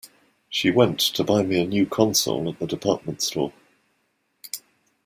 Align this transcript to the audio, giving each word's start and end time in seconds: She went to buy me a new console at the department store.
She 0.49 0.71
went 0.71 0.97
to 0.99 1.23
buy 1.23 1.43
me 1.43 1.61
a 1.61 1.67
new 1.67 1.85
console 1.85 2.49
at 2.49 2.57
the 2.57 2.65
department 2.65 3.21
store. 3.21 3.53